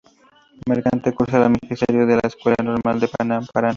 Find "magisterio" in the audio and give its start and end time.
1.51-2.01